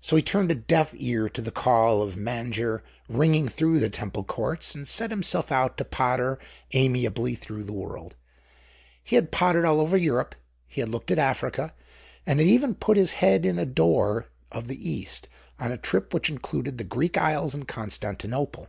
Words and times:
So 0.00 0.16
he 0.16 0.22
turned 0.22 0.50
a 0.50 0.54
deaf 0.54 0.94
ear 0.96 1.28
to 1.28 1.42
the 1.42 1.50
call 1.50 2.00
of 2.00 2.16
"Manger" 2.16 2.82
ringing 3.06 3.50
through 3.50 3.80
the 3.80 3.90
Temple 3.90 4.24
Courts, 4.24 4.74
and 4.74 4.88
set 4.88 5.10
himself 5.10 5.52
out 5.52 5.76
to 5.76 5.84
potter 5.84 6.38
amiably 6.72 7.34
through 7.34 7.64
the 7.64 7.74
world. 7.74 8.16
He 9.04 9.14
had 9.14 9.30
pottered 9.30 9.66
all 9.66 9.78
over 9.78 9.98
Europe, 9.98 10.36
he 10.66 10.80
had 10.80 10.88
looked 10.88 11.10
at 11.10 11.18
Africa, 11.18 11.74
and 12.24 12.40
had 12.40 12.48
even 12.48 12.74
put 12.74 12.96
his 12.96 13.12
head 13.12 13.44
in 13.44 13.58
at 13.58 13.60
the 13.68 13.72
door 13.74 14.24
of 14.50 14.68
the 14.68 14.90
East, 14.90 15.28
on 15.60 15.70
a 15.70 15.76
trip 15.76 16.14
which 16.14 16.30
included 16.30 16.78
the 16.78 16.84
Greek 16.84 17.18
isles 17.18 17.54
and 17.54 17.68
Constantinople. 17.68 18.68